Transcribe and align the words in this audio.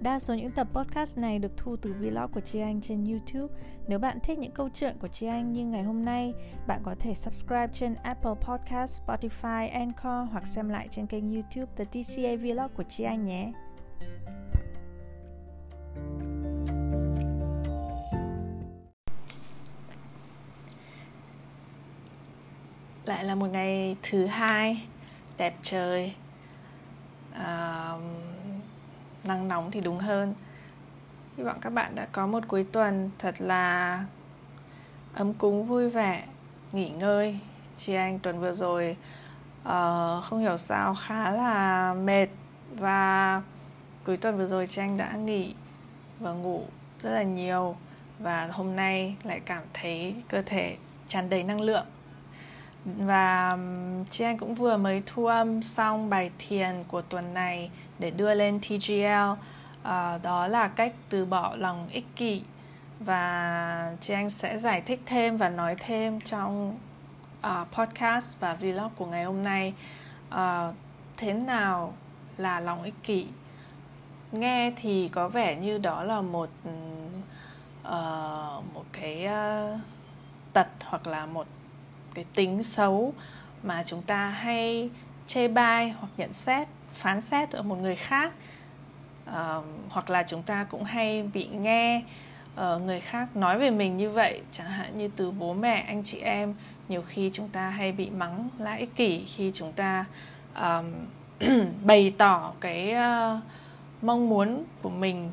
Đa 0.00 0.18
số 0.18 0.34
những 0.34 0.50
tập 0.50 0.66
podcast 0.72 1.18
này 1.18 1.38
được 1.38 1.52
thu 1.56 1.76
từ 1.76 1.92
vlog 1.92 2.32
của 2.32 2.40
Chi 2.40 2.60
Anh 2.60 2.80
trên 2.80 3.04
YouTube. 3.04 3.54
Nếu 3.88 3.98
bạn 3.98 4.18
thích 4.22 4.38
những 4.38 4.52
câu 4.52 4.68
chuyện 4.74 4.96
của 5.00 5.08
Chi 5.08 5.26
Anh 5.26 5.52
như 5.52 5.64
ngày 5.66 5.82
hôm 5.82 6.04
nay, 6.04 6.34
bạn 6.66 6.80
có 6.84 6.94
thể 7.00 7.14
subscribe 7.14 7.68
trên 7.74 7.94
Apple 7.94 8.34
Podcast, 8.40 9.02
Spotify, 9.02 9.70
Anchor 9.72 10.32
hoặc 10.32 10.46
xem 10.46 10.68
lại 10.68 10.88
trên 10.90 11.06
kênh 11.06 11.34
YouTube 11.34 11.72
The 11.76 11.84
TCA 11.84 12.36
Vlog 12.36 12.70
của 12.76 12.82
Chi 12.82 13.04
Anh 13.04 13.26
nhé. 13.26 13.52
Lại 23.06 23.24
là 23.24 23.34
một 23.34 23.46
ngày 23.46 23.96
thứ 24.02 24.26
hai 24.26 24.86
đẹp 25.38 25.54
trời. 25.62 26.14
Um, 27.34 28.39
nắng 29.24 29.48
nóng 29.48 29.70
thì 29.70 29.80
đúng 29.80 29.98
hơn. 29.98 30.34
Hy 31.36 31.44
vọng 31.44 31.58
các 31.60 31.70
bạn 31.70 31.94
đã 31.94 32.06
có 32.12 32.26
một 32.26 32.42
cuối 32.48 32.64
tuần 32.72 33.10
thật 33.18 33.34
là 33.38 34.04
ấm 35.14 35.34
cúng 35.34 35.66
vui 35.66 35.90
vẻ 35.90 36.26
nghỉ 36.72 36.88
ngơi. 36.90 37.38
Chị 37.74 37.94
anh 37.94 38.18
tuần 38.18 38.40
vừa 38.40 38.52
rồi 38.52 38.96
uh, 39.62 40.24
không 40.24 40.38
hiểu 40.38 40.56
sao 40.56 40.94
khá 40.94 41.30
là 41.30 41.94
mệt 41.94 42.26
và 42.74 43.42
cuối 44.04 44.16
tuần 44.16 44.38
vừa 44.38 44.46
rồi 44.46 44.66
chị 44.66 44.82
anh 44.82 44.96
đã 44.96 45.12
nghỉ 45.12 45.54
và 46.20 46.32
ngủ 46.32 46.64
rất 46.98 47.10
là 47.10 47.22
nhiều 47.22 47.76
và 48.18 48.48
hôm 48.52 48.76
nay 48.76 49.16
lại 49.24 49.40
cảm 49.40 49.62
thấy 49.74 50.14
cơ 50.28 50.42
thể 50.46 50.76
tràn 51.08 51.30
đầy 51.30 51.42
năng 51.42 51.60
lượng 51.60 51.86
và 52.84 53.58
chị 54.10 54.24
anh 54.24 54.38
cũng 54.38 54.54
vừa 54.54 54.76
mới 54.76 55.02
thu 55.06 55.26
âm 55.26 55.62
xong 55.62 56.10
bài 56.10 56.30
thiền 56.38 56.84
của 56.88 57.02
tuần 57.02 57.34
này 57.34 57.70
để 57.98 58.10
đưa 58.10 58.34
lên 58.34 58.60
TGL 58.60 59.04
à, 59.04 59.36
ờ, 59.82 60.18
đó 60.22 60.46
là 60.46 60.68
cách 60.68 60.92
từ 61.08 61.24
bỏ 61.24 61.56
lòng 61.56 61.88
ích 61.92 62.06
kỷ. 62.16 62.42
Và 63.00 63.96
chị 64.00 64.14
anh 64.14 64.30
sẽ 64.30 64.58
giải 64.58 64.80
thích 64.80 65.00
thêm 65.06 65.36
và 65.36 65.48
nói 65.48 65.76
thêm 65.80 66.20
trong 66.20 66.78
uh, 67.46 67.68
podcast 67.72 68.40
và 68.40 68.54
vlog 68.54 68.90
của 68.96 69.06
ngày 69.06 69.24
hôm 69.24 69.42
nay. 69.42 69.74
Uh, 70.34 70.74
thế 71.16 71.32
nào 71.32 71.94
là 72.36 72.60
lòng 72.60 72.82
ích 72.82 73.02
kỷ? 73.02 73.26
Nghe 74.32 74.72
thì 74.76 75.08
có 75.08 75.28
vẻ 75.28 75.56
như 75.56 75.78
đó 75.78 76.04
là 76.04 76.20
một 76.20 76.50
uh, 77.88 78.74
một 78.74 78.84
cái 78.92 79.26
uh, 79.26 79.80
tật 80.52 80.68
hoặc 80.84 81.06
là 81.06 81.26
một 81.26 81.46
cái 82.14 82.24
tính 82.34 82.62
xấu 82.62 83.14
mà 83.62 83.82
chúng 83.86 84.02
ta 84.02 84.28
hay 84.28 84.90
chê 85.26 85.48
bai 85.48 85.90
hoặc 85.90 86.08
nhận 86.16 86.32
xét 86.32 86.68
phán 86.92 87.20
xét 87.20 87.50
ở 87.50 87.62
một 87.62 87.76
người 87.76 87.96
khác. 87.96 88.32
Uh, 89.28 89.64
hoặc 89.88 90.10
là 90.10 90.22
chúng 90.22 90.42
ta 90.42 90.64
cũng 90.64 90.84
hay 90.84 91.22
bị 91.22 91.46
nghe 91.46 92.02
uh, 92.54 92.82
người 92.82 93.00
khác 93.00 93.36
nói 93.36 93.58
về 93.58 93.70
mình 93.70 93.96
như 93.96 94.10
vậy 94.10 94.40
chẳng 94.50 94.66
hạn 94.66 94.98
như 94.98 95.08
từ 95.16 95.30
bố 95.30 95.54
mẹ 95.54 95.84
anh 95.88 96.02
chị 96.04 96.18
em 96.18 96.54
nhiều 96.88 97.02
khi 97.02 97.30
chúng 97.32 97.48
ta 97.48 97.70
hay 97.70 97.92
bị 97.92 98.10
mắng 98.10 98.48
là 98.58 98.74
ích 98.74 98.96
kỷ 98.96 99.24
khi 99.26 99.50
chúng 99.54 99.72
ta 99.72 100.04
um, 100.60 100.92
bày 101.84 102.14
tỏ 102.18 102.52
cái 102.60 102.94
uh, 102.94 103.42
mong 104.02 104.28
muốn 104.28 104.64
của 104.82 104.90
mình 104.90 105.30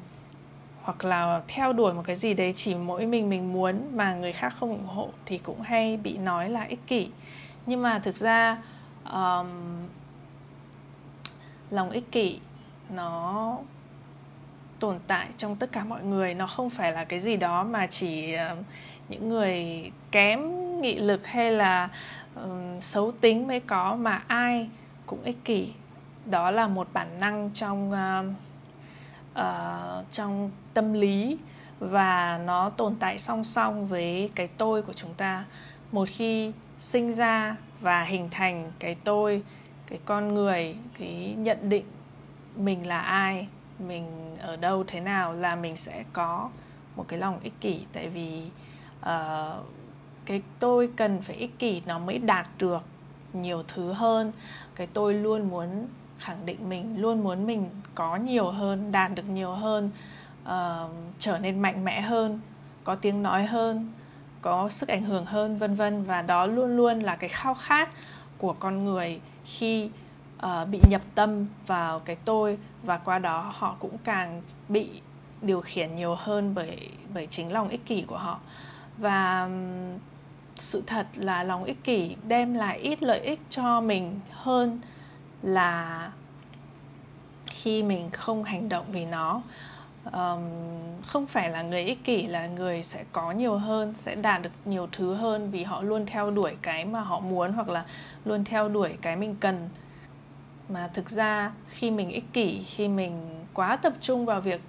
hoặc 0.88 1.06
là 1.06 1.42
theo 1.48 1.74
đuổi 1.74 1.94
một 1.94 2.02
cái 2.06 2.16
gì 2.16 2.34
đấy 2.34 2.54
chỉ 2.56 2.76
mỗi 2.76 3.06
mình 3.06 3.30
mình 3.30 3.54
muốn 3.54 3.98
mà 3.98 4.14
người 4.14 4.34
khác 4.34 4.54
không 4.60 4.70
ủng 4.70 4.88
hộ 4.88 5.10
thì 5.26 5.38
cũng 5.38 5.62
hay 5.62 5.98
bị 5.98 6.18
nói 6.18 6.50
là 6.50 6.64
ích 6.64 6.88
kỷ. 6.88 7.10
Nhưng 7.66 7.82
mà 7.82 8.00
thực 8.00 8.18
ra 8.18 8.58
um, 9.12 9.48
lòng 11.72 11.90
ích 11.90 12.12
kỷ 12.12 12.40
nó 12.90 13.58
tồn 14.80 15.00
tại 15.08 15.28
trong 15.38 15.56
tất 15.56 15.72
cả 15.72 15.84
mọi 15.84 16.04
người 16.04 16.34
nó 16.34 16.48
không 16.48 16.70
phải 16.70 16.92
là 16.92 17.04
cái 17.04 17.20
gì 17.20 17.38
đó 17.38 17.64
mà 17.64 17.88
chỉ 17.88 18.36
uh, 18.52 18.58
những 19.10 19.30
người 19.30 19.92
kém 20.12 20.42
nghị 20.82 20.96
lực 21.00 21.28
hay 21.28 21.52
là 21.52 21.90
um, 22.36 22.80
xấu 22.80 23.12
tính 23.12 23.48
mới 23.48 23.60
có 23.60 23.96
mà 23.96 24.22
ai 24.28 24.70
cũng 25.06 25.24
ích 25.24 25.46
kỷ. 25.46 25.74
Đó 26.26 26.52
là 26.52 26.68
một 26.68 26.88
bản 26.94 27.20
năng 27.20 27.50
trong 27.54 27.92
uh, 27.92 28.26
uh, 29.40 30.12
trong 30.12 30.52
tâm 30.78 30.94
lý 30.94 31.38
và 31.80 32.42
nó 32.46 32.70
tồn 32.70 32.96
tại 33.00 33.18
song 33.18 33.44
song 33.44 33.88
với 33.88 34.30
cái 34.36 34.48
tôi 34.48 34.82
của 34.82 34.94
chúng 34.94 35.14
ta. 35.14 35.46
Một 35.92 36.08
khi 36.12 36.52
sinh 36.80 37.14
ra 37.14 37.56
và 37.82 38.04
hình 38.04 38.28
thành 38.32 38.72
cái 38.80 38.96
tôi 39.04 39.44
cái 39.88 40.00
con 40.06 40.34
người 40.34 40.76
cái 41.00 41.36
nhận 41.38 41.70
định 41.70 41.86
mình 42.56 42.88
là 42.88 43.00
ai 43.00 43.48
mình 43.80 44.36
ở 44.40 44.58
đâu 44.58 44.84
thế 44.88 45.00
nào 45.00 45.34
là 45.34 45.56
mình 45.56 45.78
sẽ 45.78 46.04
có 46.14 46.50
một 46.96 47.06
cái 47.08 47.20
lòng 47.20 47.40
ích 47.44 47.62
kỷ. 47.62 47.80
Tại 47.94 48.10
vì 48.10 48.42
uh, 49.00 49.66
cái 50.26 50.42
tôi 50.60 50.90
cần 50.96 51.22
phải 51.22 51.36
ích 51.36 51.60
kỷ 51.60 51.82
nó 51.86 52.00
mới 52.00 52.20
đạt 52.20 52.48
được 52.58 52.84
nhiều 53.34 53.64
thứ 53.68 53.94
hơn. 53.94 54.32
Cái 54.76 54.88
tôi 54.94 55.14
luôn 55.14 55.50
muốn 55.50 55.88
khẳng 56.20 56.46
định 56.46 56.70
mình 56.70 57.02
luôn 57.02 57.24
muốn 57.24 57.48
mình 57.48 57.70
có 57.96 58.16
nhiều 58.16 58.52
hơn 58.52 58.92
đạt 58.92 59.16
được 59.16 59.30
nhiều 59.30 59.52
hơn 59.52 59.92
uh, 60.48 60.92
trở 61.20 61.40
nên 61.40 61.60
mạnh 61.60 61.86
mẽ 61.86 62.02
hơn 62.02 62.40
có 62.84 62.96
tiếng 62.96 63.24
nói 63.24 63.46
hơn 63.46 63.92
có 64.42 64.70
sức 64.70 64.90
ảnh 64.90 65.04
hưởng 65.04 65.26
hơn 65.26 65.58
vân 65.58 65.76
vân. 65.76 66.04
Và 66.04 66.22
đó 66.22 66.46
luôn 66.46 66.78
luôn 66.78 67.00
là 67.00 67.16
cái 67.16 67.30
khao 67.30 67.54
khát 67.54 67.90
của 68.38 68.54
con 68.54 68.86
người 68.86 69.20
khi 69.46 69.90
uh, 70.46 70.68
bị 70.72 70.80
nhập 70.90 71.02
tâm 71.16 71.46
vào 71.68 72.00
cái 72.00 72.16
tôi. 72.26 72.58
Và 72.84 72.98
qua 72.98 73.20
đó 73.20 73.54
họ 73.56 73.76
cũng 73.80 73.98
càng 73.98 74.42
bị 74.70 75.02
điều 75.42 75.62
khiển 75.62 75.96
nhiều 75.96 76.16
hơn 76.16 76.56
bởi 76.56 76.90
bởi 77.14 77.28
chính 77.28 77.52
lòng 77.52 77.70
ích 77.70 77.86
kỷ 77.86 78.02
của 78.02 78.18
họ. 78.18 78.40
Và 78.98 79.50
sự 80.56 80.84
thật 80.88 81.08
là 81.16 81.44
lòng 81.44 81.64
ích 81.64 81.84
kỷ 81.84 82.16
đem 82.28 82.54
lại 82.54 82.78
ít 82.78 83.04
lợi 83.04 83.20
ích 83.20 83.40
cho 83.50 83.82
mình 83.82 84.20
hơn 84.32 84.82
là 85.42 86.12
khi 87.46 87.84
mình 87.84 88.10
không 88.10 88.44
hành 88.44 88.70
động 88.70 88.86
vì 88.92 89.06
nó 89.06 89.42
um, 90.14 90.42
không 91.08 91.26
phải 91.26 91.50
là 91.50 91.62
người 91.62 91.84
ích 91.84 92.04
kỷ 92.04 92.28
là 92.28 92.48
người 92.48 92.84
sẽ 92.84 93.04
có 93.12 93.32
nhiều 93.32 93.58
hơn 93.58 93.94
sẽ 93.94 94.16
đạt 94.16 94.42
được 94.42 94.50
nhiều 94.66 94.88
thứ 94.92 95.14
hơn 95.14 95.52
vì 95.52 95.64
họ 95.64 95.82
luôn 95.82 96.06
theo 96.06 96.32
đuổi 96.32 96.58
cái 96.62 96.86
mà 96.86 97.02
họ 97.02 97.20
muốn 97.20 97.54
hoặc 97.54 97.70
là 97.70 97.86
luôn 98.26 98.44
theo 98.44 98.70
đuổi 98.70 98.94
cái 99.02 99.16
mình 99.16 99.36
cần. 99.40 99.70
Mà 100.70 100.90
thực 100.94 101.10
ra 101.10 101.52
khi 101.70 101.92
mình 101.92 102.10
ích 102.10 102.34
kỷ 102.34 102.64
khi 102.66 102.88
mình 102.88 103.46
quá 103.54 103.76
tập 103.76 103.94
trung 104.02 104.26
vào 104.26 104.42
việc 104.42 104.62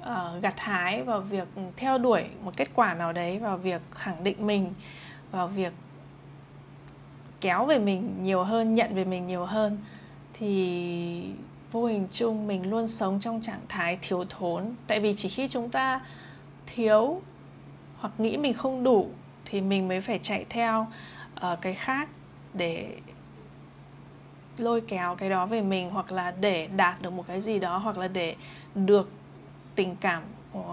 uh, 0.00 0.42
gặt 0.42 0.60
hái 0.60 1.02
vào 1.02 1.20
việc 1.20 1.48
theo 1.76 1.98
đuổi 1.98 2.24
một 2.42 2.52
kết 2.56 2.68
quả 2.74 2.94
nào 2.94 3.12
đấy 3.12 3.38
vào 3.38 3.56
việc 3.56 3.82
khẳng 3.90 4.24
định 4.24 4.46
mình 4.46 4.74
vào 5.30 5.48
việc 5.48 5.72
kéo 7.40 7.64
về 7.64 7.78
mình 7.78 8.22
nhiều 8.22 8.44
hơn 8.44 8.72
nhận 8.72 8.94
về 8.94 9.04
mình 9.04 9.26
nhiều 9.26 9.44
hơn 9.44 9.78
thì 10.32 11.32
vô 11.72 11.86
hình 11.86 12.06
chung 12.10 12.46
mình 12.46 12.70
luôn 12.70 12.86
sống 12.86 13.20
trong 13.20 13.40
trạng 13.40 13.60
thái 13.68 13.98
thiếu 14.02 14.24
thốn. 14.28 14.74
Tại 14.86 15.00
vì 15.00 15.14
chỉ 15.14 15.28
khi 15.28 15.48
chúng 15.48 15.70
ta 15.70 16.00
thiếu 16.66 17.22
hoặc 17.98 18.12
nghĩ 18.18 18.36
mình 18.36 18.54
không 18.54 18.84
đủ 18.84 19.10
thì 19.44 19.60
mình 19.60 19.88
mới 19.88 20.00
phải 20.00 20.18
chạy 20.22 20.46
theo 20.48 20.86
uh, 21.52 21.60
cái 21.60 21.74
khác 21.74 22.08
để 22.54 22.98
lôi 24.58 24.80
kéo 24.80 25.14
cái 25.14 25.30
đó 25.30 25.46
về 25.46 25.62
mình 25.62 25.90
hoặc 25.90 26.12
là 26.12 26.30
để 26.30 26.66
đạt 26.66 27.02
được 27.02 27.10
một 27.10 27.24
cái 27.26 27.40
gì 27.40 27.58
đó 27.58 27.76
hoặc 27.76 27.98
là 27.98 28.08
để 28.08 28.36
được 28.74 29.10
tình 29.74 29.96
cảm 30.00 30.22
uh, 30.58 30.64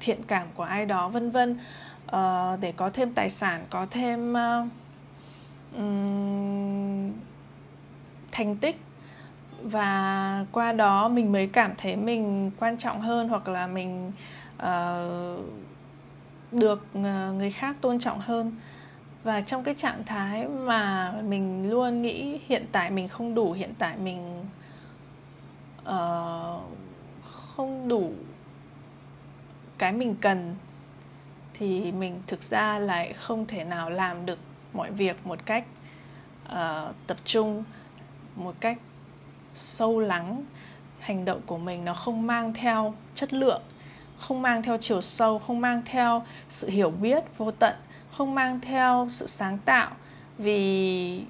thiện 0.00 0.22
cảm 0.22 0.46
của 0.54 0.62
ai 0.62 0.86
đó 0.86 1.08
vân 1.08 1.30
vân. 1.30 1.58
Uh, 2.06 2.60
để 2.60 2.72
có 2.76 2.90
thêm 2.90 3.14
tài 3.14 3.30
sản 3.30 3.64
có 3.70 3.86
thêm 3.90 4.32
uh, 4.32 4.68
um, 5.76 7.12
thành 8.32 8.56
tích 8.56 8.80
và 9.70 10.44
qua 10.52 10.72
đó 10.72 11.08
mình 11.08 11.32
mới 11.32 11.46
cảm 11.46 11.72
thấy 11.78 11.96
mình 11.96 12.50
quan 12.58 12.76
trọng 12.76 13.00
hơn 13.00 13.28
hoặc 13.28 13.48
là 13.48 13.66
mình 13.66 14.12
uh, 14.62 15.44
được 16.52 16.86
ờ, 16.94 17.32
người 17.32 17.50
khác 17.50 17.76
tôn 17.80 17.98
trọng 17.98 18.20
hơn. 18.20 18.56
Và 19.22 19.40
trong 19.40 19.64
cái 19.64 19.74
trạng 19.74 20.04
thái 20.04 20.48
mà 20.48 21.12
mình 21.22 21.70
luôn 21.70 22.02
nghĩ 22.02 22.40
hiện 22.46 22.66
tại 22.72 22.90
mình 22.90 23.08
không 23.08 23.34
đủ 23.34 23.52
hiện 23.52 23.74
tại 23.78 23.96
mình 23.96 24.44
uh, 25.82 26.62
không 27.22 27.88
đủ 27.88 28.12
cái 29.78 29.92
mình 29.92 30.16
cần 30.20 30.56
thì 31.54 31.92
mình 31.92 32.22
thực 32.26 32.42
ra 32.42 32.78
lại 32.78 33.12
không 33.12 33.46
thể 33.46 33.64
nào 33.64 33.90
làm 33.90 34.26
được 34.26 34.38
mọi 34.72 34.90
việc 34.90 35.26
một 35.26 35.38
cách 35.46 35.64
uh, 36.46 36.94
tập 37.06 37.16
trung 37.24 37.64
một 38.36 38.54
cách 38.60 38.78
sâu 39.54 40.00
lắng. 40.00 40.44
Hành 40.98 41.24
động 41.24 41.40
của 41.46 41.58
mình 41.58 41.84
nó 41.84 41.94
không 41.94 42.26
mang 42.26 42.54
theo 42.54 42.94
chất 43.14 43.32
lượng 43.32 43.62
không 44.20 44.42
mang 44.42 44.62
theo 44.62 44.76
chiều 44.80 45.00
sâu 45.00 45.38
không 45.38 45.60
mang 45.60 45.82
theo 45.84 46.24
sự 46.48 46.68
hiểu 46.68 46.90
biết 46.90 47.24
vô 47.36 47.50
tận 47.50 47.74
không 48.12 48.34
mang 48.34 48.60
theo 48.60 49.06
sự 49.10 49.26
sáng 49.26 49.58
tạo. 49.58 49.90
Vì 50.38 51.24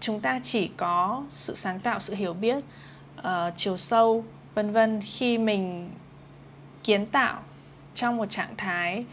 chúng 0.00 0.20
ta 0.20 0.40
chỉ 0.42 0.70
có 0.76 1.24
sự 1.30 1.54
sáng 1.54 1.80
tạo 1.80 2.00
sự 2.00 2.14
hiểu 2.14 2.34
biết 2.34 2.64
uh, 3.18 3.26
chiều 3.56 3.76
sâu 3.76 4.24
vân 4.54 4.72
vân 4.72 5.00
khi 5.00 5.38
mình 5.38 5.90
kiến 6.84 7.06
tạo 7.06 7.40
trong 7.94 8.16
một 8.16 8.26
trạng 8.26 8.54
thái 8.56 9.04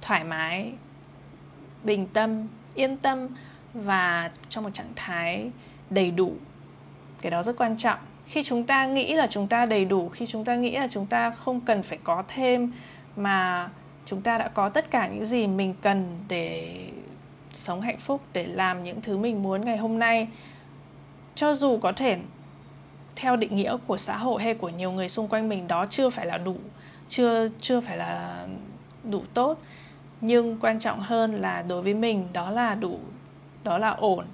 thoải 0.00 0.24
mái 0.24 0.72
bình 1.84 2.06
tâm 2.06 2.46
yên 2.74 2.96
tâm 2.96 3.28
và 3.74 4.30
trong 4.48 4.64
một 4.64 4.70
trạng 4.74 4.92
thái 4.96 5.50
đầy 5.90 6.10
đủ 6.10 6.36
cái 7.26 7.30
đó 7.30 7.42
rất 7.42 7.56
quan 7.56 7.76
trọng. 7.76 7.98
Khi 8.26 8.42
chúng 8.42 8.64
ta 8.64 8.86
nghĩ 8.86 9.14
là 9.14 9.26
chúng 9.26 9.46
ta 9.46 9.66
đầy 9.66 9.84
đủ, 9.84 10.08
khi 10.08 10.26
chúng 10.26 10.44
ta 10.44 10.54
nghĩ 10.54 10.70
là 10.70 10.88
chúng 10.90 11.06
ta 11.06 11.30
không 11.30 11.60
cần 11.60 11.82
phải 11.82 11.98
có 12.04 12.22
thêm 12.28 12.72
mà 13.16 13.68
chúng 14.06 14.22
ta 14.22 14.38
đã 14.38 14.48
có 14.48 14.68
tất 14.68 14.90
cả 14.90 15.08
những 15.08 15.24
gì 15.24 15.46
mình 15.46 15.74
cần 15.82 16.18
để 16.28 16.76
sống 17.52 17.80
hạnh 17.80 17.98
phúc, 17.98 18.20
để 18.32 18.46
làm 18.46 18.84
những 18.84 19.00
thứ 19.00 19.16
mình 19.16 19.42
muốn 19.42 19.64
ngày 19.64 19.76
hôm 19.76 19.98
nay, 19.98 20.28
cho 21.34 21.54
dù 21.54 21.78
có 21.78 21.92
thể 21.92 22.18
theo 23.16 23.36
định 23.36 23.56
nghĩa 23.56 23.76
của 23.86 23.96
xã 23.96 24.16
hội 24.16 24.42
hay 24.42 24.54
của 24.54 24.68
nhiều 24.68 24.92
người 24.92 25.08
xung 25.08 25.28
quanh 25.28 25.48
mình, 25.48 25.68
đó 25.68 25.86
chưa 25.86 26.10
phải 26.10 26.26
là 26.26 26.38
đủ, 26.38 26.56
chưa 27.08 27.48
chưa 27.60 27.80
phải 27.80 27.96
là 27.96 28.46
đủ 29.04 29.22
tốt. 29.34 29.58
Nhưng 30.20 30.58
quan 30.60 30.78
trọng 30.78 31.00
hơn 31.00 31.34
là 31.34 31.62
đối 31.68 31.82
với 31.82 31.94
mình, 31.94 32.28
đó 32.32 32.50
là 32.50 32.74
đủ, 32.74 32.98
đó 33.64 33.78
là 33.78 33.90
ổn. 33.90 34.24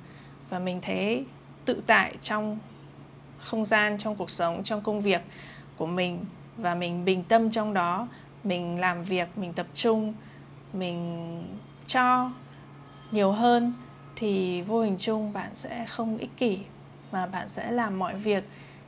Và 0.49 0.59
mình 0.59 0.81
thấy 0.83 1.25
tự 1.65 1.83
tại 1.87 2.15
trong 2.21 2.59
không 3.45 3.65
gian 3.65 3.99
trong 3.99 4.17
cuộc 4.17 4.31
sống, 4.31 4.63
trong 4.65 4.81
công 4.81 5.01
việc 5.01 5.23
của 5.77 5.87
mình 5.87 6.25
và 6.57 6.75
mình 6.75 7.05
bình 7.05 7.25
tâm 7.25 7.51
trong 7.51 7.75
đó. 7.75 8.09
Mình 8.45 8.81
làm 8.81 9.05
việc, 9.05 9.29
mình 9.37 9.53
tập 9.53 9.67
trung, 9.75 10.15
mình 10.73 11.43
cho 11.87 12.31
nhiều 13.11 13.33
hơn 13.33 13.73
thì 14.17 14.63
vô 14.63 14.81
hình 14.81 14.97
chung 14.99 15.33
bạn 15.33 15.51
sẽ 15.55 15.87
không 15.87 16.19
ích 16.19 16.37
kỷ, 16.37 16.59
mà 17.13 17.27
bạn 17.27 17.49
sẽ 17.49 17.71
làm 17.71 17.99
mọi 17.99 18.15
việc 18.15 18.45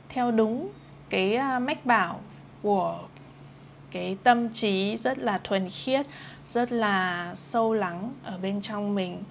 theo 0.09 0.31
đúng 0.31 0.69
cái 1.09 1.35
à, 1.35 1.59
mách 1.59 1.85
bảo 1.85 2.19
của 2.61 2.99
cái 3.91 4.17
tâm 4.23 4.49
trí 4.49 4.97
rất 4.97 5.17
là 5.17 5.39
thuần 5.43 5.69
khiết, 5.69 6.05
rất 6.45 6.71
là 6.71 7.31
sâu 7.35 7.73
lắng 7.73 8.13
ở 8.23 8.37
bên 8.37 8.61
trong 8.61 8.95
mình. 8.95 9.23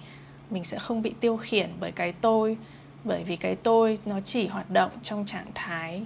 Mình 0.49 0.63
sẽ 0.63 0.79
không 0.79 1.01
bị 1.01 1.13
tiêu 1.19 1.37
khiển 1.37 1.69
bởi 1.79 1.91
cái 1.91 2.13
tôi 2.13 2.57
bởi 3.05 3.23
vì 3.23 3.35
cái 3.35 3.55
tôi 3.55 3.99
nó 4.05 4.19
chỉ 4.19 4.47
hoạt 4.47 4.69
động 4.69 4.91
trong 5.01 5.25
trạng 5.25 5.47
thái 5.55 6.01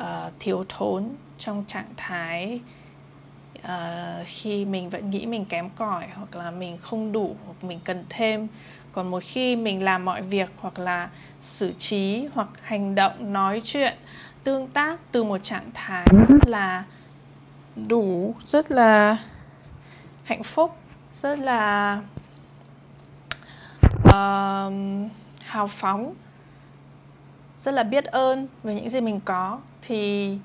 uh, 0.00 0.32
thiếu 0.38 0.64
thốn 0.68 1.08
trong 1.38 1.64
trạng 1.66 1.88
thái 1.96 2.60
uh, 3.58 4.26
khi 4.26 4.64
mình 4.64 4.90
vẫn 4.90 5.10
nghĩ 5.10 5.26
mình 5.26 5.44
kém 5.44 5.70
cỏi 5.70 6.06
hoặc 6.14 6.36
là 6.36 6.50
mình 6.50 6.78
không 6.78 7.12
đủ 7.12 7.36
hoặc 7.46 7.64
mình 7.64 7.80
cần 7.84 8.04
thêm. 8.08 8.48
Còn 8.92 9.10
một 9.10 9.22
khi 9.22 9.56
mình 9.56 9.82
làm 9.82 10.04
mọi 10.04 10.22
việc 10.22 10.50
hoặc 10.56 10.78
là 10.78 11.08
xử 11.40 11.72
trí 11.72 12.28
hoặc 12.34 12.48
hành 12.62 12.94
động 12.94 13.32
nói 13.32 13.60
chuyện 13.64 13.94
tương 14.44 14.68
tác 14.68 15.00
từ 15.12 15.24
một 15.24 15.38
trạng 15.38 15.70
thái 15.74 16.06
rất 16.28 16.48
là 16.48 16.84
đủ 17.76 18.34
rất 18.44 18.70
là 18.70 19.16
hạnh 20.24 20.42
phúc 20.42 20.76
rất 21.14 21.38
là 21.38 22.00
uh, 24.08 24.72
hào 25.44 25.66
phóng 25.68 26.14
rất 27.64 27.72
là 27.72 27.82
biết 27.82 28.04
ơn 28.04 28.48
về 28.62 28.74
những 28.74 28.90
gì 28.90 29.00
mình 29.00 29.20
có. 29.24 29.60
Thì 29.82 30.36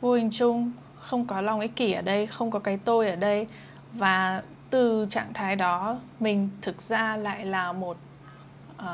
vô 0.00 0.12
hình 0.14 0.30
chung 0.32 0.72
không 1.00 1.26
có 1.26 1.40
lòng 1.40 1.60
ích 1.60 1.76
kỷ 1.76 1.92
ở 1.92 2.02
đây 2.02 2.26
không 2.26 2.50
có 2.50 2.58
cái 2.58 2.78
tôi 2.84 3.08
ở 3.08 3.16
đây. 3.16 3.46
Và 3.92 4.42
từ 4.70 5.06
trạng 5.08 5.32
thái 5.32 5.56
đó 5.56 5.98
mình 6.20 6.50
thực 6.62 6.82
ra 6.82 7.16
lại 7.16 7.46
là 7.46 7.72
một 7.72 7.96
uh, 8.78 8.84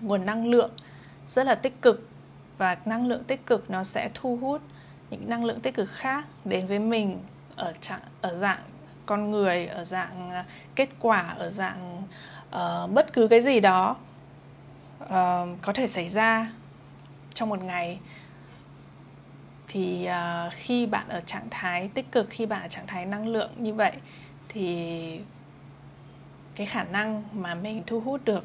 nguồn 0.00 0.26
năng 0.26 0.46
lượng 0.46 0.70
rất 1.26 1.46
là 1.46 1.54
tích 1.54 1.82
cực. 1.82 2.08
Và 2.58 2.76
năng 2.84 3.06
lượng 3.06 3.24
tích 3.24 3.46
cực 3.46 3.70
nó 3.70 3.82
sẽ 3.82 4.10
thu 4.14 4.38
hút 4.40 4.60
những 5.10 5.28
năng 5.28 5.44
lượng 5.44 5.60
tích 5.60 5.74
cực 5.74 5.90
khác 5.90 6.24
đến 6.44 6.66
với 6.66 6.78
mình 6.78 7.18
ở 7.56 7.72
trạng 7.80 8.00
ở 8.20 8.34
dạng 8.34 8.60
con 9.06 9.30
người 9.30 9.66
ở 9.66 9.84
dạng 9.84 10.30
ờ, 10.30 10.42
kết 10.74 10.88
quả 11.00 11.34
ở 11.38 11.50
dạng 11.50 12.02
uh, 12.54 12.90
bất 12.90 13.12
cứ 13.12 13.28
cái 13.28 13.40
gì 13.40 13.60
đó 13.60 13.96
uh, 15.04 15.08
có 15.62 15.72
thể 15.74 15.86
xảy 15.86 16.08
ra 16.08 16.50
trong 17.34 17.48
một 17.48 17.62
ngày. 17.62 17.98
Thì 19.68 20.08
uh, 20.08 20.52
khi 20.52 20.86
bạn 20.86 21.08
ở 21.08 21.20
trạng 21.20 21.48
thái 21.50 21.88
tích 21.94 22.12
cực 22.12 22.26
khi 22.30 22.46
bạn 22.46 22.62
ở 22.62 22.68
trạng 22.68 22.86
thái 22.86 23.06
năng 23.06 23.28
lượng 23.28 23.50
như 23.58 23.74
vậy 23.74 23.92
thì 24.48 25.20
cái 26.54 26.66
khả 26.66 26.84
năng 26.84 27.24
mà 27.32 27.54
mình 27.54 27.82
thu 27.86 28.00
hút 28.00 28.24
được 28.24 28.44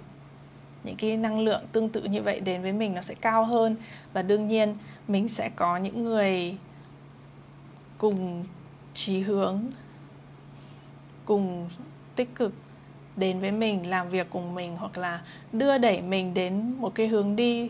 những 0.84 0.96
cái 0.96 1.18
năng 1.18 1.40
lượng 1.40 1.64
tương 1.72 1.90
tự 1.90 2.04
như 2.04 2.22
vậy 2.22 2.40
đến 2.40 2.62
với 2.62 2.72
mình 2.72 2.94
nó 2.94 3.02
sẽ 3.02 3.16
cao 3.22 3.46
hơn. 3.46 3.76
Và 4.14 4.22
đương 4.22 4.48
nhiên 4.48 4.78
mình 5.08 5.28
sẽ 5.28 5.50
có 5.56 5.78
những 5.78 6.04
người 6.04 6.58
cùng 7.98 8.46
chí 8.94 9.20
hướng 9.20 9.64
cùng 11.26 11.70
tích 12.16 12.36
cực 12.36 12.54
đến 13.16 13.40
với 13.40 13.52
mình 13.52 13.90
làm 13.90 14.10
việc 14.10 14.28
cùng 14.30 14.56
mình 14.56 14.78
hoặc 14.78 14.98
là 14.98 15.22
đưa 15.52 15.78
đẩy 15.78 16.02
mình 16.02 16.34
đến 16.34 16.74
một 16.78 16.96
cái 16.96 17.08
hướng 17.08 17.36
đi 17.36 17.70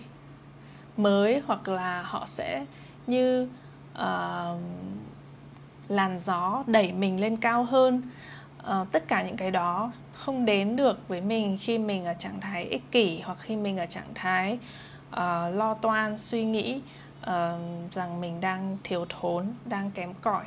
mới 0.98 1.42
hoặc 1.48 1.68
là 1.68 2.02
họ 2.02 2.26
sẽ 2.26 2.66
như 3.08 3.48
uh, 3.94 4.60
làn 5.88 6.20
gió 6.20 6.64
đẩy 6.68 6.94
mình 6.94 7.22
lên 7.22 7.38
cao 7.38 7.64
hơn. 7.64 8.02
Uh, 8.60 8.92
tất 8.92 9.08
cả 9.08 9.24
những 9.24 9.38
cái 9.38 9.52
đó 9.52 9.92
không 10.14 10.46
đến 10.46 10.76
được 10.76 11.08
với 11.08 11.22
mình 11.22 11.58
khi 11.62 11.78
mình 11.78 12.06
ở 12.06 12.14
trạng 12.14 12.40
thái 12.40 12.64
ích 12.64 12.92
kỷ 12.92 13.20
hoặc 13.20 13.38
khi 13.40 13.56
mình 13.56 13.78
ở 13.78 13.86
trạng 13.86 14.14
thái 14.16 14.60
uh, 15.10 15.56
lo 15.56 15.74
toan 15.82 16.18
suy 16.18 16.46
nghĩ 16.46 16.82
uh, 17.22 17.30
rằng 17.92 18.22
mình 18.22 18.42
đang 18.42 18.78
thiếu 18.84 19.06
thốn 19.10 19.46
đang 19.66 19.92
kém 19.92 20.14
cỏi. 20.14 20.46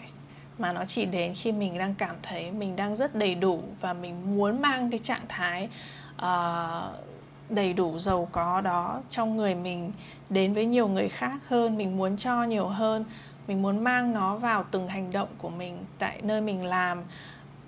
Mà 0.59 0.73
nó 0.73 0.85
chỉ 0.85 1.05
đến 1.05 1.35
khi 1.35 1.53
mình 1.53 1.79
đang 1.79 1.95
cảm 1.95 2.17
thấy 2.23 2.51
mình 2.51 2.77
đang 2.77 2.97
rất 2.97 3.15
đầy 3.15 3.35
đủ 3.35 3.63
và 3.81 3.93
mình 3.93 4.37
muốn 4.37 4.63
mang 4.63 4.91
cái 4.91 4.99
trạng 4.99 5.25
thái 5.29 5.69
uh, 6.17 7.09
đầy 7.51 7.73
đủ 7.73 7.99
giàu 7.99 8.29
có 8.33 8.61
đó 8.61 9.01
trong 9.09 9.37
người 9.37 9.55
mình, 9.55 9.93
đến 10.31 10.53
với 10.53 10.67
nhiều 10.67 10.89
người 10.89 11.09
khác 11.09 11.39
hơn, 11.49 11.77
mình 11.77 11.97
muốn 11.97 12.17
cho 12.17 12.45
nhiều 12.45 12.69
hơn, 12.69 13.05
mình 13.49 13.63
muốn 13.63 13.85
mang 13.85 14.13
nó 14.13 14.37
vào 14.37 14.65
từng 14.71 14.89
hành 14.89 15.13
động 15.13 15.29
của 15.39 15.49
mình 15.49 15.85
tại 15.99 16.21
nơi 16.23 16.41
mình 16.41 16.65
làm. 16.65 17.03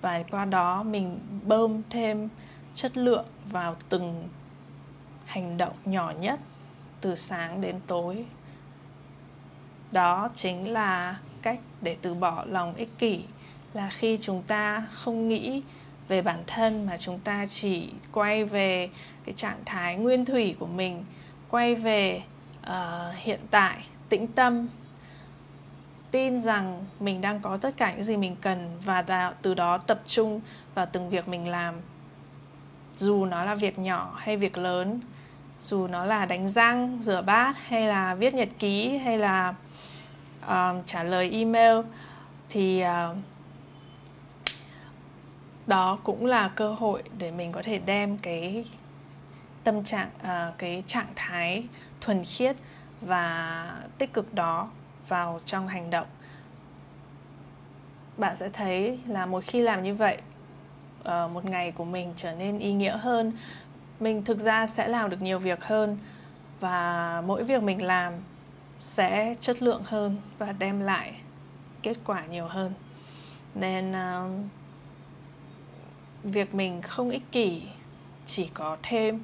Và 0.01 0.23
qua 0.31 0.45
đó 0.45 0.83
mình 0.83 1.19
bơm 1.47 1.83
thêm 1.91 2.29
chất 2.75 2.97
lượng 2.97 3.27
vào 3.47 3.75
từng 3.89 4.29
hành 5.25 5.57
động 5.57 5.75
nhỏ 5.85 6.13
nhất 6.21 6.41
từ 7.01 7.15
sáng 7.15 7.61
đến 7.61 7.81
tối. 7.87 8.25
Đó 9.93 10.29
chính 10.35 10.73
là 10.73 11.19
cách 11.43 11.61
để 11.81 11.97
từ 12.03 12.15
bỏ 12.15 12.45
lòng 12.47 12.75
ích 12.75 12.99
kỷ, 12.99 13.25
là 13.75 13.91
khi 13.91 14.19
chúng 14.21 14.43
ta 14.43 14.87
không 14.91 15.29
nghĩ 15.29 15.63
về 16.11 16.23
bản 16.23 16.43
thân 16.47 16.87
mà 16.87 16.97
chúng 16.97 17.19
ta 17.19 17.47
chỉ 17.47 17.89
quay 18.13 18.45
về 18.45 18.91
cái 19.25 19.33
trạng 19.33 19.59
thái 19.67 19.97
nguyên 19.97 20.25
thủy 20.25 20.57
của 20.59 20.67
mình 20.67 21.05
quay 21.49 21.75
về 21.75 22.23
uh, 22.67 23.17
hiện 23.17 23.41
tại 23.51 23.85
tĩnh 24.09 24.27
tâm 24.27 24.69
tin 26.11 26.41
rằng 26.41 26.85
mình 27.01 27.21
đang 27.21 27.41
có 27.41 27.57
tất 27.57 27.77
cả 27.77 27.93
những 27.93 28.03
gì 28.03 28.17
mình 28.17 28.37
cần 28.41 28.79
và 28.85 29.33
từ 29.43 29.55
đó 29.55 29.79
tập 29.79 30.03
trung 30.07 30.41
vào 30.75 30.87
từng 30.93 31.11
việc 31.11 31.29
mình 31.29 31.49
làm. 31.49 31.75
Dù 32.95 33.25
nó 33.27 33.43
là 33.43 33.55
việc 33.55 33.79
nhỏ 33.79 34.15
hay 34.19 34.37
việc 34.37 34.59
lớn 34.59 35.01
dù 35.61 35.87
nó 35.87 36.05
là 36.05 36.27
đánh 36.27 36.49
răng 36.49 36.99
rửa 37.01 37.23
bát 37.23 37.57
hay 37.69 37.87
là 37.87 38.15
viết 38.15 38.35
nhật 38.35 38.49
ký 38.59 38.99
hay 38.99 39.19
là 39.19 39.55
uh, 40.47 40.87
trả 40.87 41.05
lời 41.05 41.31
email 41.31 41.81
thì 42.49 42.85
uh, 42.85 43.17
đó 45.71 45.99
cũng 46.05 46.27
là 46.27 46.49
cơ 46.49 46.73
hội 46.73 47.03
để 47.19 47.31
mình 47.31 47.53
có 47.53 47.63
thể 47.63 47.81
đem 47.87 48.19
cái 48.19 48.65
tâm 49.65 49.85
trạng 49.85 50.11
uh, 50.23 50.59
cái 50.59 50.83
trạng 50.87 51.07
thái 51.17 51.65
thuần 52.01 52.25
khiết 52.25 52.57
và 53.01 53.65
tích 53.99 54.13
cực 54.13 54.35
đó 54.35 54.71
vào 55.09 55.41
trong 55.45 55.69
hành 55.69 55.91
động. 55.91 56.07
Bạn 58.17 58.37
sẽ 58.37 58.49
thấy 58.53 58.99
là 59.07 59.27
một 59.27 59.45
khi 59.45 59.63
làm 59.63 59.83
như 59.83 59.95
vậy 59.95 60.19
uh, 61.01 61.31
một 61.33 61.45
ngày 61.45 61.73
của 61.73 61.85
mình 61.85 62.13
trở 62.17 62.35
nên 62.35 62.59
ý 62.59 62.73
nghĩa 62.73 62.97
hơn 62.97 63.33
mình 64.01 64.25
thực 64.25 64.39
ra 64.39 64.67
sẽ 64.67 64.89
làm 64.89 65.11
được 65.11 65.23
nhiều 65.23 65.39
việc 65.39 65.65
hơn 65.65 65.99
và 66.61 67.23
mỗi 67.27 67.45
việc 67.45 67.63
mình 67.63 67.83
làm 67.83 68.13
sẽ 68.81 69.35
chất 69.41 69.63
lượng 69.63 69.83
hơn 69.85 70.17
và 70.39 70.53
đem 70.53 70.81
lại 70.81 71.13
kết 71.83 71.97
quả 72.05 72.27
nhiều 72.27 72.47
hơn. 72.47 72.73
Nên 73.55 73.91
uh, 73.91 74.31
việc 76.25 76.55
mình 76.55 76.83
không 76.83 77.11
ích 77.11 77.33
kỷ, 77.33 77.63
chỉ 78.27 78.49
có 78.55 78.77
thêm 78.83 79.21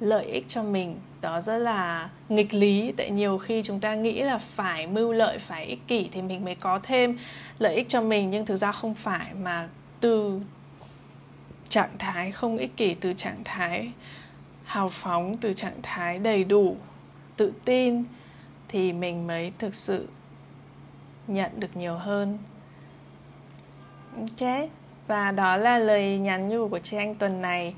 lợi 0.00 0.24
ích 0.24 0.44
cho 0.48 0.62
mình. 0.62 0.96
Đó 1.20 1.40
rất 1.40 1.58
là 1.58 2.10
nghịch 2.28 2.54
lý, 2.54 2.92
tại 2.96 3.10
nhiều 3.10 3.38
khi 3.38 3.62
chúng 3.62 3.80
ta 3.80 3.94
nghĩ 3.94 4.22
là 4.22 4.38
phải 4.38 4.86
mưu 4.86 5.12
lợi, 5.12 5.38
phải 5.38 5.64
ích 5.64 5.88
kỷ 5.88 6.08
thì 6.12 6.22
mình 6.22 6.44
mới 6.44 6.54
có 6.54 6.78
thêm 6.82 7.18
lợi 7.58 7.74
ích 7.74 7.88
cho 7.88 8.02
mình, 8.02 8.30
nhưng 8.30 8.46
thực 8.46 8.56
ra 8.56 8.72
không 8.72 8.94
phải, 8.94 9.34
mà 9.34 9.68
từ 10.00 10.40
trạng 11.68 11.90
thái 11.98 12.32
không 12.32 12.56
ích 12.56 12.76
kỷ, 12.76 12.94
từ 12.94 13.12
trạng 13.12 13.40
thái 13.44 13.92
hào 14.64 14.88
phóng, 14.88 15.36
từ 15.36 15.52
trạng 15.52 15.80
thái 15.82 16.18
đầy 16.18 16.44
đủ 16.44 16.76
tự 17.36 17.52
tin 17.64 18.04
thì 18.68 18.92
mình 18.92 19.26
mới 19.26 19.52
thực 19.58 19.74
sự 19.74 20.08
nhận 21.26 21.60
được 21.60 21.76
nhiều 21.76 21.94
hơn. 21.94 22.38
Ok 24.16 24.70
và 25.12 25.30
đó 25.30 25.56
là 25.56 25.78
lời 25.78 26.18
nhắn 26.18 26.48
nhủ 26.48 26.68
của 26.68 26.78
chị 26.78 26.96
anh 26.96 27.14
tuần 27.14 27.42
này. 27.42 27.74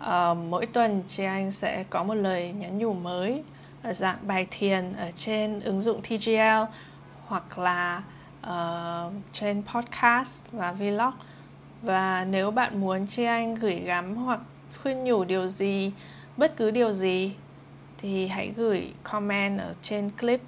Uh, 0.00 0.36
mỗi 0.48 0.66
tuần 0.66 1.02
chị 1.08 1.24
anh 1.24 1.50
sẽ 1.50 1.84
có 1.90 2.04
một 2.04 2.14
lời 2.14 2.52
nhắn 2.52 2.78
nhủ 2.78 2.92
mới 2.92 3.42
ở 3.82 3.92
dạng 3.92 4.16
bài 4.22 4.46
thiền 4.50 4.92
ở 4.92 5.10
trên 5.10 5.60
ứng 5.60 5.82
dụng 5.82 6.00
TGL 6.02 6.64
hoặc 7.26 7.58
là 7.58 8.02
uh, 8.46 9.12
trên 9.32 9.62
podcast 9.62 10.44
và 10.52 10.72
vlog. 10.72 11.12
Và 11.82 12.24
nếu 12.24 12.50
bạn 12.50 12.80
muốn 12.80 13.06
chị 13.06 13.24
anh 13.24 13.54
gửi 13.54 13.76
gắm 13.76 14.16
hoặc 14.16 14.40
khuyên 14.82 15.04
nhủ 15.04 15.24
điều 15.24 15.48
gì 15.48 15.92
bất 16.36 16.56
cứ 16.56 16.70
điều 16.70 16.92
gì 16.92 17.32
thì 17.98 18.26
hãy 18.26 18.52
gửi 18.56 18.92
comment 19.02 19.58
ở 19.58 19.74
trên 19.82 20.10
clip 20.10 20.40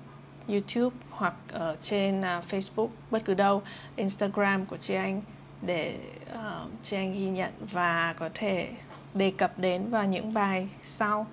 YouTube 0.49 0.97
hoặc 1.11 1.35
ở 1.53 1.77
trên 1.81 2.21
uh, 2.21 2.45
Facebook 2.45 2.89
bất 3.11 3.25
cứ 3.25 3.35
đâu 3.35 3.63
Instagram 3.97 4.67
của 4.67 4.77
chị 4.77 4.95
anh 4.95 5.23
để 5.63 5.99
uh, 6.33 6.71
chị 6.83 6.97
anh 6.97 7.13
ghi 7.13 7.27
nhận 7.27 7.53
và 7.61 8.15
có 8.19 8.29
thể 8.35 8.71
đề 9.15 9.33
cập 9.39 9.59
đến 9.59 9.91
vào 9.91 10.07
những 10.07 10.35
bài 10.35 10.69
sau. 10.83 11.27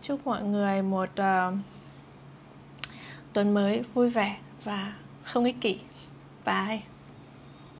Chúc 0.00 0.26
mọi 0.26 0.42
người 0.42 0.82
một 0.82 1.08
uh, 1.20 1.54
tuần 3.32 3.54
mới 3.54 3.82
vui 3.94 4.10
vẻ 4.10 4.36
và 4.64 4.92
không 5.22 5.44
ích 5.44 5.60
kỷ. 5.60 5.78
Bye. 6.46 6.91